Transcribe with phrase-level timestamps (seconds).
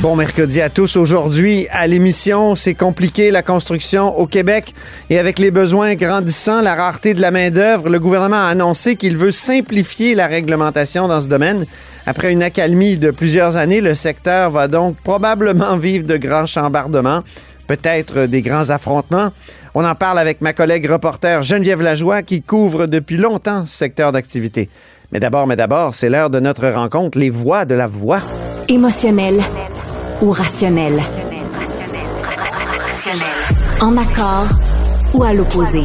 [0.00, 0.94] Bon mercredi à tous.
[0.94, 4.72] Aujourd'hui, à l'émission, c'est compliqué la construction au Québec
[5.10, 9.16] et avec les besoins grandissants, la rareté de la main-d'œuvre, le gouvernement a annoncé qu'il
[9.16, 11.66] veut simplifier la réglementation dans ce domaine.
[12.06, 17.24] Après une accalmie de plusieurs années, le secteur va donc probablement vivre de grands chambardements,
[17.66, 19.32] peut-être des grands affrontements.
[19.74, 24.12] On en parle avec ma collègue reporter Geneviève Lajoie qui couvre depuis longtemps ce secteur
[24.12, 24.70] d'activité.
[25.10, 28.20] Mais d'abord, mais d'abord, c'est l'heure de notre rencontre, les voix de la voix.
[28.68, 29.42] Émotionnel
[30.20, 31.00] ou rationnel?
[33.80, 34.48] En accord
[35.14, 35.82] ou à l'opposé?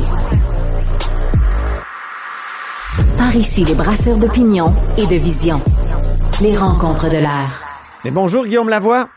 [3.18, 5.62] Par ici, les brasseurs d'opinion et de vision.
[6.42, 7.64] Les rencontres de l'air.
[8.04, 9.10] Mais bonjour Guillaume Lavoie.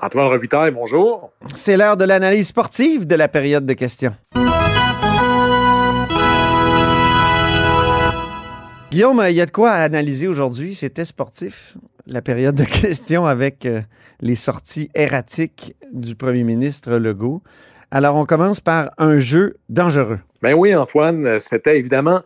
[0.00, 1.32] Antoine Robitaille, bonjour.
[1.54, 4.14] C'est l'heure de l'analyse sportive de la période de questions.
[8.90, 10.74] Guillaume, il y a de quoi analyser aujourd'hui.
[10.74, 11.76] C'était sportif,
[12.08, 13.80] la période de questions avec euh,
[14.20, 17.42] les sorties erratiques du premier ministre Legault.
[17.90, 20.18] Alors, on commence par un jeu dangereux.
[20.42, 22.22] Ben oui, Antoine, c'était évidemment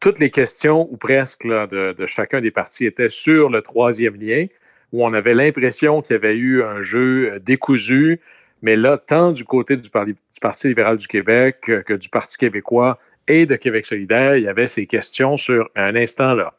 [0.00, 4.46] toutes les questions, ou presque, de, chacun des partis étaient sur le troisième lien,
[4.92, 8.20] où on avait l'impression qu'il y avait eu un jeu euh, décousu.
[8.60, 12.08] Mais là, tant du côté du, Parti- du Parti libéral du Québec que, que du
[12.08, 16.54] Parti québécois et de Québec solidaire, il y avait ces questions sur un instant là.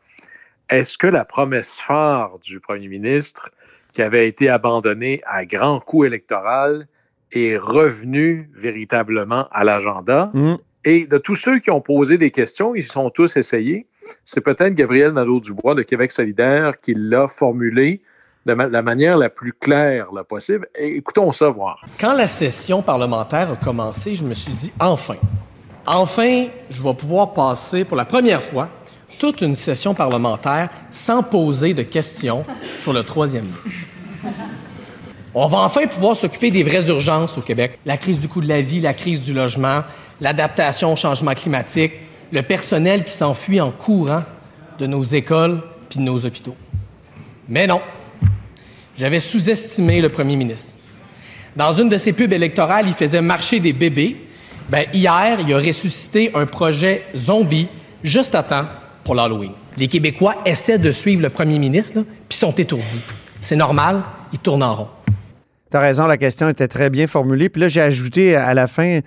[0.69, 3.49] Est-ce que la promesse phare du premier ministre,
[3.91, 6.87] qui avait été abandonnée à grand coup électoral,
[7.31, 10.31] est revenue véritablement à l'agenda?
[10.33, 10.55] Hmm.
[10.85, 13.87] Et de tous ceux qui ont posé des questions, ils sont tous essayés.
[14.25, 18.01] C'est peut-être Gabriel Nadeau-Dubois de Québec solidaire qui l'a formulé
[18.45, 20.67] de ma- la manière la plus claire là, possible.
[20.75, 21.85] Et écoutons ça voir.
[21.99, 25.15] Quand la session parlementaire a commencé, je me suis dit enfin,
[25.85, 28.67] enfin, je vais pouvoir passer pour la première fois
[29.17, 32.45] toute une session parlementaire sans poser de questions
[32.79, 33.51] sur le troisième.
[35.35, 37.79] On va enfin pouvoir s'occuper des vraies urgences au Québec.
[37.85, 39.83] La crise du coût de la vie, la crise du logement,
[40.21, 41.93] l'adaptation au changement climatique,
[42.31, 44.23] le personnel qui s'enfuit en courant
[44.77, 46.55] de nos écoles puis de nos hôpitaux.
[47.49, 47.81] Mais non,
[48.95, 50.77] j'avais sous-estimé le premier ministre.
[51.55, 54.17] Dans une de ses pubs électorales, il faisait marcher des bébés.
[54.69, 57.67] Ben, hier, il a ressuscité un projet zombie
[58.03, 58.65] juste à temps
[59.03, 59.51] pour l'Halloween.
[59.77, 63.01] Les Québécois essaient de suivre le premier ministre, puis sont étourdis.
[63.41, 64.87] C'est normal, ils tournent en rond.
[65.69, 67.49] T'as raison, la question était très bien formulée.
[67.49, 68.99] Puis là, j'ai ajouté à la fin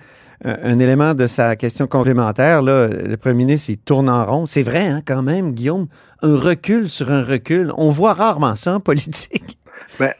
[0.43, 2.61] un, un élément de sa question complémentaire.
[2.61, 2.87] Là.
[2.87, 4.45] Le premier ministre, il tourne en rond.
[4.45, 5.87] C'est vrai, hein, quand même, Guillaume.
[6.21, 7.71] Un recul sur un recul.
[7.77, 9.57] On voit rarement ça en politique.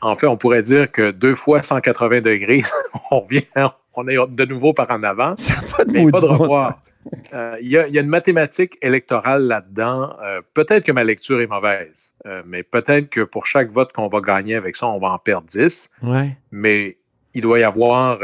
[0.02, 2.64] En fait, on pourrait dire que deux fois 180 degrés,
[3.12, 3.44] on revient,
[3.94, 5.36] on est de nouveau par en avant.
[5.36, 6.80] Ça n'a pas de Mais maudit pas de bon revoir.
[7.34, 10.16] Euh, Il y, a- il y a une mathématique électorale là-dedans.
[10.22, 14.08] Euh, peut-être que ma lecture est mauvaise, euh, mais peut-être que pour chaque vote qu'on
[14.08, 15.90] va gagner avec ça, on va en perdre 10.
[16.04, 16.38] Ouais.
[16.52, 16.98] Mais
[17.34, 18.20] il doit y avoir,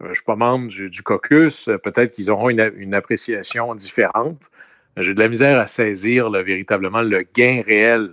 [0.00, 4.50] je ne suis pas membre du, du caucus, peut-être qu'ils auront une, une appréciation différente.
[4.96, 8.12] J'ai de la misère à saisir là, véritablement le gain réel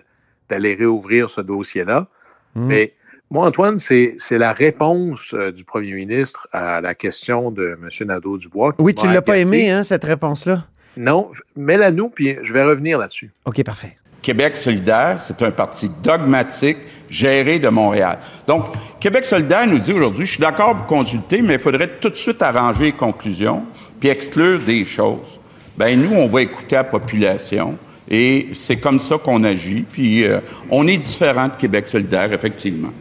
[0.49, 2.07] d'aller réouvrir ce dossier-là.
[2.55, 2.65] Hmm.
[2.67, 2.93] Mais
[3.31, 8.07] moi, Antoine, c'est c'est la réponse euh, du premier ministre à la question de M.
[8.07, 8.73] Nadeau-Dubois.
[8.79, 10.65] Oui, tu ne l'as pas aimé, hein, cette réponse-là?
[10.97, 13.31] Non, mets-la nous, puis je vais revenir là-dessus.
[13.45, 13.97] OK, parfait.
[14.21, 16.77] Québec solidaire, c'est un parti dogmatique
[17.09, 18.19] géré de Montréal.
[18.47, 18.65] Donc,
[18.99, 22.15] Québec solidaire nous dit aujourd'hui, je suis d'accord pour consulter, mais il faudrait tout de
[22.15, 23.63] suite arranger les conclusions
[23.99, 25.39] puis exclure des choses.
[25.77, 27.77] Ben nous, on va écouter la population
[28.09, 29.85] et c'est comme ça qu'on agit.
[29.89, 32.91] Puis euh, on est différent de Québec solidaire, effectivement.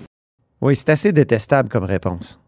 [0.61, 2.41] Oui, c'est assez détestable comme réponse.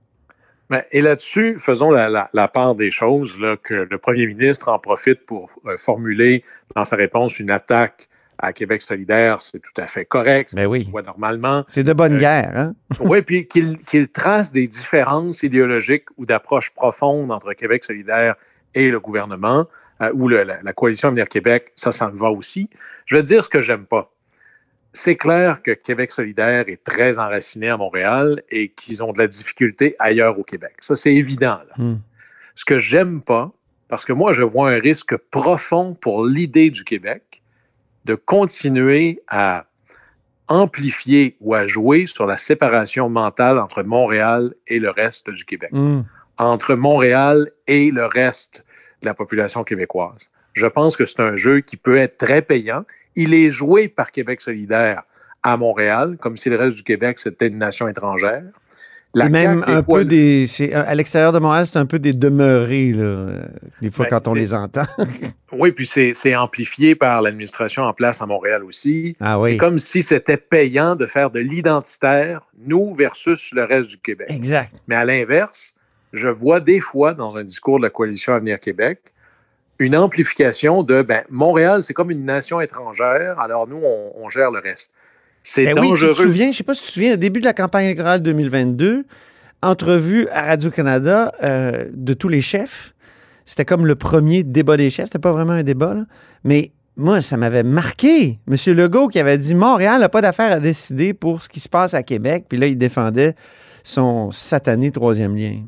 [0.69, 4.69] Ben, et là-dessus, faisons la, la- la part des choses, là, que le premier ministre
[4.69, 6.45] en profite pour euh, formuler
[6.77, 9.43] dans sa réponse une attaque à Québec solidaire.
[9.43, 10.55] C'est tout à fait correct.
[10.55, 10.89] Ben oui.
[10.91, 11.65] Voit normalement.
[11.67, 12.75] C'est de bonne Euh, guerre, hein?
[13.01, 18.35] Oui, puis qu'il trace des différences idéologiques ou d'approches profondes entre Québec solidaire
[18.75, 19.67] et le gouvernement,
[20.01, 22.71] euh, ou le- la, la coalition Avenir Québec, ça, ça me va aussi.
[23.07, 24.11] Je vais te dire ce que j'aime pas.
[24.93, 29.29] C'est clair que Québec solidaire est très enraciné à Montréal et qu'ils ont de la
[29.29, 30.73] difficulté ailleurs au Québec.
[30.81, 31.61] Ça, c'est évident.
[31.69, 31.75] là.
[31.85, 31.99] Hmm.
[32.57, 33.53] Ce que j'aime pas,
[33.89, 37.43] parce que moi, je vois un risque profond pour l'idée du Québec
[38.05, 39.67] de continuer à
[40.49, 45.71] amplifier ou à jouer sur la séparation mentale entre Montréal et le reste du Québec,
[45.73, 46.03] Hmm.
[46.39, 48.65] entre Montréal et le reste
[49.03, 50.31] de la population québécoise.
[50.55, 52.85] Je pense que c'est un jeu qui peut être très payant.
[53.17, 55.03] Il est joué par Québec solidaire
[55.43, 58.45] à Montréal, comme si le reste du Québec, c'était une nation étrangère.
[59.13, 60.47] La Et même un peu des.
[60.73, 63.27] À l'extérieur de Montréal, c'est un peu des demeurés, là,
[63.83, 64.85] des fois, ben, quand on les entend.
[65.53, 69.17] oui, puis c'est amplifié par l'administration en place à Montréal aussi.
[69.19, 69.53] Ah oui.
[69.53, 74.29] C'est comme si c'était payant de faire de l'identitaire, nous versus le reste du Québec.
[74.31, 74.73] Exact.
[74.87, 75.75] Mais à l'inverse,
[76.13, 79.01] je vois des fois dans un discours de la coalition Avenir Québec
[79.81, 84.61] une amplification de ben, Montréal, c'est comme une nation étrangère, alors nous, on gère le
[84.61, 84.93] reste.
[85.43, 85.93] C'est ben dangereux.
[85.93, 87.45] Oui, tu te souviens, je ne sais pas si tu te souviens, au début de
[87.45, 89.05] la campagne électorale 2022,
[89.63, 92.95] entrevue à Radio-Canada euh, de tous les chefs.
[93.45, 95.07] C'était comme le premier débat des chefs.
[95.07, 96.05] C'était pas vraiment un débat, là.
[96.45, 98.39] mais moi, ça m'avait marqué.
[98.47, 101.69] Monsieur Legault qui avait dit Montréal n'a pas d'affaire à décider pour ce qui se
[101.69, 102.45] passe à Québec.
[102.49, 103.35] Puis là, il défendait
[103.83, 105.63] son satané troisième lien.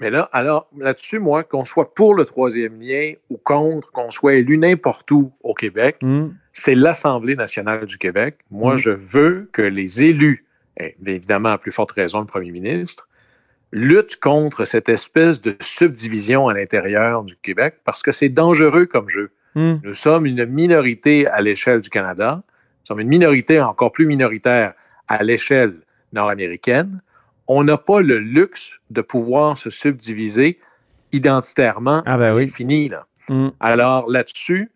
[0.00, 4.34] Mais là, alors, là-dessus, moi, qu'on soit pour le troisième lien ou contre, qu'on soit
[4.34, 6.28] élu n'importe où au Québec, hmm.
[6.54, 8.38] c'est l'Assemblée nationale du Québec.
[8.50, 8.78] Moi, hmm.
[8.78, 10.46] je veux que les élus,
[10.78, 13.08] et évidemment à plus forte raison le premier ministre,
[13.72, 19.08] luttent contre cette espèce de subdivision à l'intérieur du Québec parce que c'est dangereux comme
[19.08, 19.30] jeu.
[19.54, 19.76] Hmm.
[19.84, 24.72] Nous sommes une minorité à l'échelle du Canada, nous sommes une minorité encore plus minoritaire
[25.08, 25.74] à l'échelle
[26.12, 27.02] nord-américaine
[27.52, 30.60] on n'a pas le luxe de pouvoir se subdiviser
[31.10, 32.00] identitairement.
[32.06, 32.46] Ah ben oui.
[32.46, 33.08] Fini, là.
[33.28, 33.48] Mm.
[33.58, 34.70] Alors là-dessus,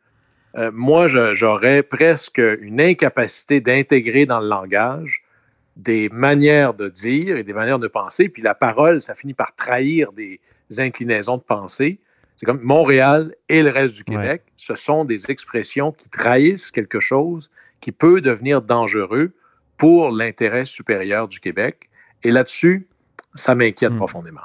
[0.56, 5.23] euh, moi, j'aurais presque une incapacité d'intégrer dans le langage
[5.76, 8.29] des manières de dire et des manières de penser.
[8.29, 10.41] Puis la parole, ça finit par trahir des
[10.79, 12.00] inclinaisons de pensée.
[12.37, 16.99] C'est comme Montréal et le reste du Québec, ce sont des expressions qui trahissent quelque
[16.99, 19.32] chose qui peut devenir dangereux
[19.77, 21.88] pour l'intérêt supérieur du Québec.
[22.25, 22.88] Et là-dessus,
[23.35, 23.99] ça m'inquiète hmm.
[23.99, 24.41] profondément.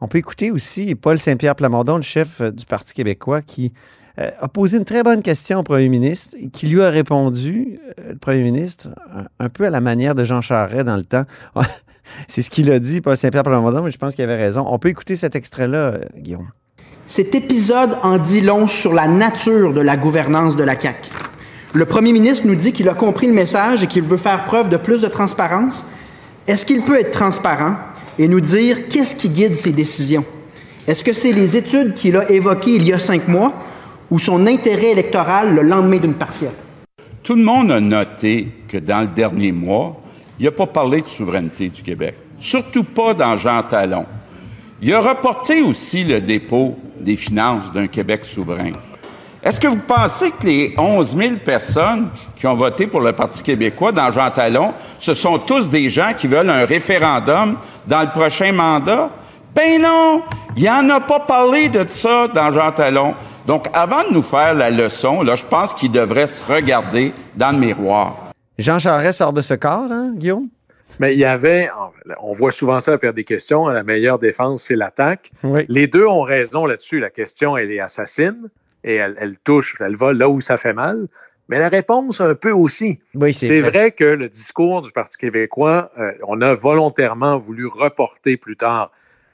[0.00, 3.72] On peut écouter aussi Paul Saint-Pierre Plamondon, le chef euh, du Parti québécois, qui
[4.20, 7.80] euh, a posé une très bonne question au premier ministre et qui lui a répondu,
[7.98, 8.88] euh, le premier ministre,
[9.40, 11.24] un, peu à la manière de Jean Charest dans le temps.
[12.28, 14.64] C'est ce qu'il a dit, Paul Saint-Pierre Plamondon, mais je pense qu'il avait raison.
[14.68, 16.48] On peut écouter cet extrait-là, Guillaume.
[17.06, 21.10] Cet épisode en dit long sur la nature de la gouvernance de la CAQ.
[21.74, 24.68] Le premier ministre nous dit qu'il a compris le message et qu'il veut faire preuve
[24.68, 25.84] de plus de transparence
[26.48, 27.74] est-ce qu'il peut être transparent
[28.18, 30.24] et nous dire qu'est-ce qui guide ses décisions?
[30.86, 33.52] Est-ce que c'est les études qu'il a évoquées il y a cinq mois
[34.10, 36.54] ou son intérêt électoral le lendemain d'une partielle?
[37.22, 40.00] Tout le monde a noté que dans le dernier mois,
[40.40, 44.06] il n'a pas parlé de souveraineté du Québec, surtout pas dans Jean Talon.
[44.80, 48.72] Il a reporté aussi le dépôt des finances d'un Québec souverain.
[49.42, 53.42] Est-ce que vous pensez que les 11 000 personnes qui ont voté pour le Parti
[53.42, 57.56] québécois dans Jean Talon, ce sont tous des gens qui veulent un référendum
[57.86, 59.10] dans le prochain mandat?
[59.54, 60.22] Ben non!
[60.56, 63.14] Il n'en a pas parlé de ça dans Jean Talon.
[63.46, 67.52] Donc, avant de nous faire la leçon, là, je pense qu'il devrait se regarder dans
[67.52, 68.16] le miroir.
[68.58, 70.48] Jean Charest sort de ce corps, hein, Guillaume?
[70.98, 71.70] Mais il y avait,
[72.20, 75.30] on voit souvent ça à perdre des questions, la meilleure défense, c'est l'attaque.
[75.44, 75.64] Oui.
[75.68, 76.98] Les deux ont raison là-dessus.
[76.98, 78.48] La question, elle est assassine
[78.88, 81.08] et elle, touche, elle va là où ça fait mal.
[81.50, 82.98] Mais la réponse, un peu aussi.
[83.14, 83.92] Oui, c'est vrai.
[83.92, 88.90] que le discours du Parti québécois, euh, on a volontairement voulu reporter plus tard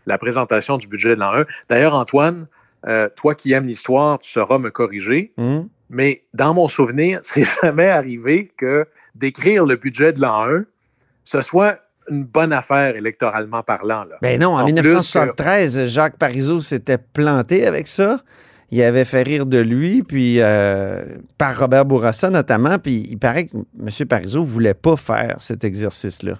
[0.07, 1.45] la présentation du budget de l'an 1.
[1.69, 2.47] D'ailleurs, Antoine,
[2.87, 5.33] euh, toi qui aimes l'histoire, tu sauras me corriger.
[5.39, 5.69] Hum.
[5.89, 10.65] Mais dans mon souvenir, c'est jamais arrivé que d'écrire le budget de l'an 1,
[11.23, 11.79] ce soit
[12.11, 14.05] une bonne affaire électoralement parlant.
[14.05, 14.17] Là.
[14.21, 18.21] Ben non, en, 1973, Jacques Parizeau s'était planté avec ça
[18.71, 21.05] il avait fait rire de lui, puis euh,
[21.39, 24.07] par Robert Bourassa notamment, puis il paraît que M.
[24.09, 26.39] Parizeau ne voulait pas faire cet exercice-là.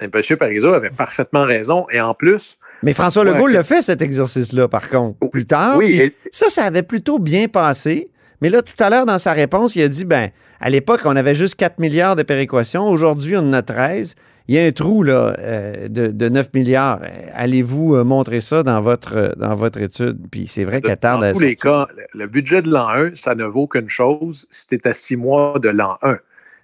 [0.00, 0.10] M.
[0.38, 2.58] Parizeau avait parfaitement raison, et en plus...
[2.82, 5.78] Mais François Legault l'a fait, cet exercice-là, par contre, plus tard.
[5.78, 8.10] Oui, Ça, ça avait plutôt bien passé.
[8.42, 10.30] Mais là, tout à l'heure, dans sa réponse, il a dit, ben,
[10.60, 12.86] à l'époque, on avait juste 4 milliards de péréquations.
[12.86, 14.14] Aujourd'hui, on en a 13
[14.46, 17.00] il y a un trou là, euh, de, 9 milliards.
[17.32, 20.18] Allez-vous euh, montrer ça dans votre, euh, dans votre étude?
[20.30, 23.14] Puis c'est vrai qu'elle tarde à Dans tous les cas, le budget de l'an 1,
[23.14, 26.18] ça ne vaut qu'une chose, c'était à six mois de l'an 1.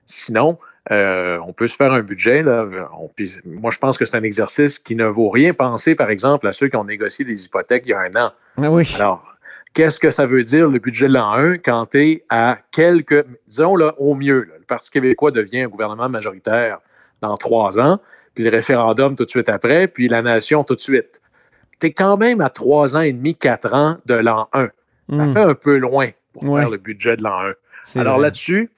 [0.04, 0.58] Sinon,
[0.90, 2.42] on peut se faire un budget.
[2.42, 2.66] Là,
[3.46, 5.54] moi, je pense que c'est un exercice qui ne vaut rien.
[5.54, 8.32] penser, par exemple, à ceux qui ont négocié des hypothèques il y a un an.
[8.58, 8.92] Ah oui.
[8.96, 9.24] Alors,
[9.72, 13.24] qu'est-ce que ça veut dire le budget de l'an 1 quand tu es à quelques,
[13.46, 16.80] disons là, au mieux, le Parti québécois devient un gouvernement majoritaire
[17.20, 18.00] dans trois ans,
[18.34, 21.20] puis le référendum tout de suite après, puis la nation tout de suite.
[21.80, 24.68] Tu es quand même à trois ans et demi, quatre ans de l'an 1.
[25.10, 25.32] Ça hmm.
[25.32, 27.40] fait un peu loin pour faire le budget de l'an
[27.96, 28.00] 1.
[28.00, 28.70] Alors là-dessus,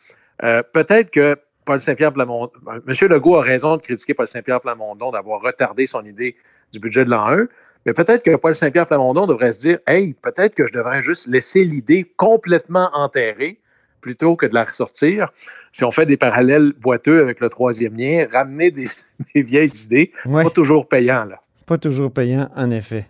[0.42, 3.08] euh, peut-être que Paul Saint-Pierre Plamondon, euh, M.
[3.08, 6.36] Legault a raison de critiquer Paul Saint-Pierre Plamondon d'avoir retardé son idée
[6.72, 7.46] du budget de l'an 1,
[7.86, 11.26] mais peut-être que Paul Saint-Pierre Plamondon devrait se dire Hey, peut-être que je devrais juste
[11.26, 13.60] laisser l'idée complètement enterrée
[14.00, 15.30] plutôt que de la ressortir.
[15.72, 18.86] Si on fait des parallèles boiteux avec le troisième lien, ramener des,
[19.34, 21.24] vieilles idées, pas toujours payant.
[21.24, 21.40] Là.
[21.66, 23.06] Pas toujours payant, en effet.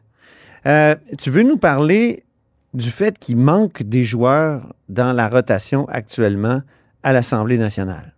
[0.67, 2.23] Euh, tu veux nous parler
[2.73, 6.63] du fait qu'il manque des joueurs dans la rotation actuellement
[7.03, 8.15] à l'Assemblée nationale?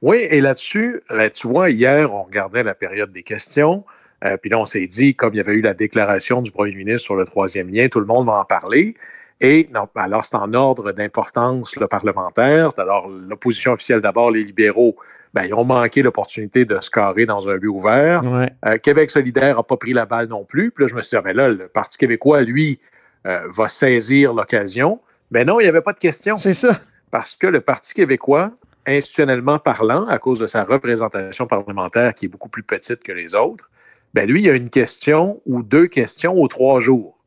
[0.00, 1.02] Oui, et là-dessus,
[1.34, 3.84] tu vois, hier, on regardait la période des questions.
[4.24, 6.74] Euh, puis là, on s'est dit, comme il y avait eu la déclaration du premier
[6.74, 8.94] ministre sur le troisième lien, tout le monde va en parler.
[9.40, 12.68] Et non, alors, c'est en ordre d'importance le parlementaire.
[12.76, 14.96] Alors, l'opposition officielle d'abord, les libéraux,
[15.34, 18.22] ben, ils ont manqué l'opportunité de se carrer dans un but ouvert.
[18.64, 20.70] Euh, Québec solidaire n'a pas pris la balle non plus.
[20.70, 22.80] Puis là, je me suis dit, ah, ben là, le Parti québécois, lui,
[23.26, 25.00] euh, va saisir l'occasion.
[25.30, 26.36] Mais non, il n'y avait pas de question.
[26.36, 26.80] C'est ça.
[27.10, 28.50] Parce que le Parti québécois,
[28.86, 33.34] institutionnellement parlant, à cause de sa représentation parlementaire qui est beaucoup plus petite que les
[33.34, 33.70] autres,
[34.14, 37.17] ben lui, il y a une question ou deux questions aux trois jours.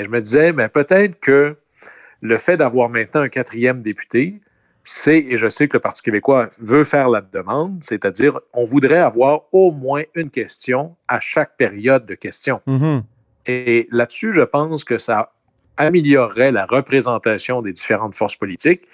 [0.00, 1.56] Et je me disais, mais peut-être que
[2.22, 4.40] le fait d'avoir maintenant un quatrième député,
[4.82, 8.98] c'est, et je sais que le Parti québécois veut faire la demande, c'est-à-dire on voudrait
[8.98, 12.62] avoir au moins une question à chaque période de questions.
[12.66, 13.02] Mm-hmm.
[13.46, 15.32] Et là-dessus, je pense que ça
[15.76, 18.88] améliorerait la représentation des différentes forces politiques.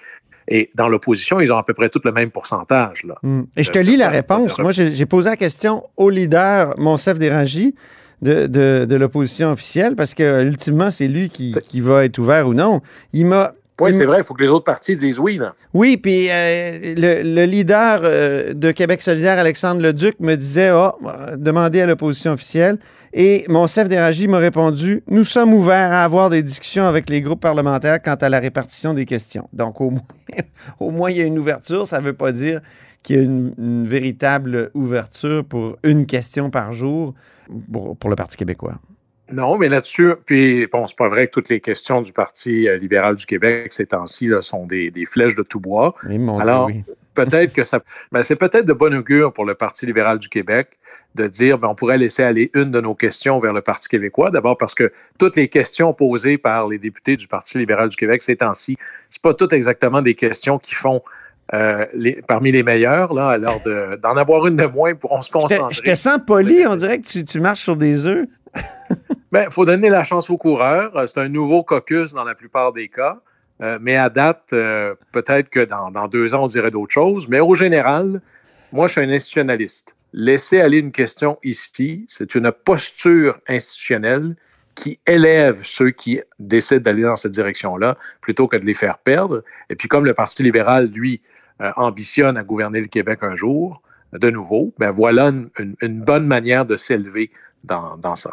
[0.49, 3.05] Et dans l'opposition, ils ont à peu près tout le même pourcentage.
[3.05, 3.43] Là, mm.
[3.55, 4.59] Et je te lis la réponse.
[4.59, 7.75] Moi, j'ai posé la question au leader Monsef Dérangy
[8.21, 8.47] de,
[8.85, 12.81] de, l'opposition officielle parce que ultimement, c'est lui qui, qui, va être ouvert ou non.
[13.13, 13.53] Il m'a.
[13.79, 15.37] Oui, c'est vrai, il faut que les autres partis disent oui.
[15.37, 15.53] Là.
[15.73, 20.91] Oui, puis euh, le, leader euh, de Québec solidaire, Alexandre Leduc, me disait oh,
[21.37, 22.79] demandez à l'opposition officielle.
[23.13, 27.21] Et mon chef d'Éragie m'a répondu Nous sommes ouverts à avoir des discussions avec les
[27.21, 29.47] groupes parlementaires quant à la répartition des questions.
[29.53, 30.01] Donc, au moins,
[30.79, 31.87] au moins il y a une ouverture.
[31.87, 32.61] Ça ne veut pas dire
[33.03, 37.13] qu'il y a une, véritable ouverture pour une question par jour
[37.71, 38.79] pour, le Parti québécois.
[39.31, 42.77] Non, mais là-dessus, puis bon, c'est pas vrai que toutes les questions du Parti euh,
[42.77, 45.95] libéral du Québec ces temps-ci sont des, flèches de tout bois.
[46.39, 46.69] Alors,
[47.13, 47.81] peut-être que ça.
[48.11, 50.77] Ben, c'est peut-être de bon augure pour le Parti libéral du Québec
[51.15, 54.29] de dire ben, on pourrait laisser aller une de nos questions vers le Parti québécois.
[54.29, 58.21] D'abord parce que toutes les questions posées par les députés du Parti libéral du Québec
[58.21, 58.77] ces temps-ci,
[59.09, 61.01] c'est pas toutes exactement des questions qui font
[61.53, 61.85] euh,
[62.27, 63.61] parmi les meilleurs, là, alors
[64.01, 65.59] d'en avoir une de moins pour on se concentrer.
[65.71, 68.27] Je te, sens poli, on dirait que tu, marches sur des œufs.
[69.31, 70.95] Bien, il faut donner la chance aux coureurs.
[70.95, 73.19] Euh, c'est un nouveau caucus dans la plupart des cas.
[73.61, 74.49] Euh, mais à date,
[75.11, 77.27] peut-être que dans, deux ans, on dirait d'autres choses.
[77.27, 78.21] Mais au général,
[78.71, 79.95] moi, je suis un institutionnaliste.
[80.13, 84.35] Laisser aller une question ici, c'est une posture institutionnelle
[84.77, 89.43] qui élève ceux qui décident d'aller dans cette direction-là plutôt que de les faire perdre.
[89.69, 91.21] Et puis comme le Parti libéral, lui,
[91.61, 93.81] euh, ambitionne à gouverner le Québec un jour,
[94.13, 95.31] de nouveau, ben voilà
[95.81, 97.31] une, bonne manière de s'élever
[97.63, 98.31] dans, ça.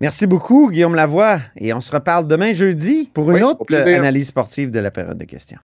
[0.00, 1.38] Merci beaucoup, Guillaume Lavoie.
[1.56, 5.24] Et on se reparle demain jeudi pour une autre analyse sportive de la période de
[5.24, 5.58] questions.